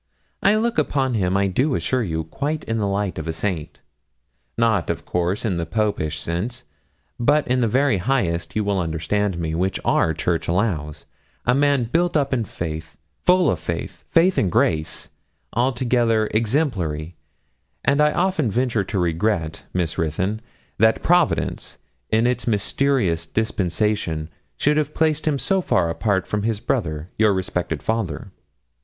I 0.41 0.55
look 0.55 0.79
upon 0.79 1.13
him, 1.13 1.37
I 1.37 1.45
do 1.45 1.75
assure 1.75 2.01
you, 2.01 2.23
quite 2.23 2.63
in 2.63 2.79
the 2.79 2.87
light 2.87 3.19
of 3.19 3.27
a 3.27 3.31
saint; 3.33 3.81
not, 4.57 4.89
of 4.89 5.05
course, 5.05 5.45
in 5.45 5.57
the 5.57 5.65
Popish 5.67 6.19
sense, 6.19 6.63
but 7.19 7.47
in 7.47 7.61
the 7.61 7.67
very 7.67 7.99
highest, 7.99 8.55
you 8.55 8.63
will 8.63 8.79
understand 8.79 9.37
me, 9.37 9.53
which 9.53 9.79
our 9.85 10.15
Church 10.15 10.47
allows, 10.47 11.05
a 11.45 11.53
man 11.53 11.83
built 11.83 12.17
up 12.17 12.33
in 12.33 12.45
faith 12.45 12.97
full 13.23 13.47
of 13.51 13.59
faith 13.59 14.03
faith 14.09 14.39
and 14.39 14.51
grace 14.51 15.09
altogether 15.53 16.25
exemplary; 16.33 17.15
and 17.85 18.01
I 18.01 18.11
often 18.11 18.49
ventured 18.49 18.89
to 18.89 18.97
regret, 18.99 19.65
Miss 19.71 19.99
Ruthyn, 19.99 20.41
that 20.79 21.03
Providence 21.03 21.77
in 22.09 22.25
its 22.25 22.47
mysterious 22.47 23.27
dispensations 23.27 24.29
should 24.57 24.77
have 24.77 24.95
placed 24.95 25.27
him 25.27 25.37
so 25.37 25.61
far 25.61 25.91
apart 25.91 26.25
from 26.25 26.41
his 26.41 26.59
brother, 26.59 27.11
your 27.19 27.35
respected 27.35 27.83
father. 27.83 28.31